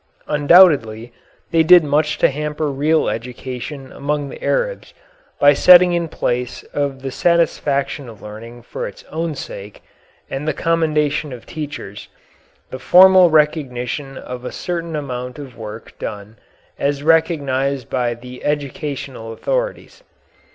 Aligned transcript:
Undoubtedly 0.27 1.13
they 1.51 1.61
did 1.61 1.83
much 1.83 2.17
to 2.17 2.29
hamper 2.31 2.71
real 2.71 3.07
education 3.07 3.91
among 3.91 4.29
the 4.29 4.43
Arabs 4.43 4.95
by 5.39 5.53
setting 5.53 5.93
in 5.93 6.07
place 6.07 6.63
of 6.73 7.03
the 7.03 7.11
satisfaction 7.11 8.09
of 8.09 8.19
learning 8.19 8.63
for 8.63 8.87
its 8.87 9.03
own 9.11 9.35
sake 9.35 9.83
and 10.27 10.47
the 10.47 10.55
commendation 10.55 11.31
of 11.31 11.45
teachers 11.45 12.07
the 12.71 12.79
formal 12.79 13.29
recognition 13.29 14.17
of 14.17 14.43
a 14.43 14.51
certain 14.51 14.95
amount 14.95 15.37
of 15.37 15.55
work 15.55 15.93
done 15.99 16.35
as 16.79 17.03
recognized 17.03 17.87
by 17.87 18.15
the 18.15 18.43
educational 18.43 19.31
authorities. 19.31 20.01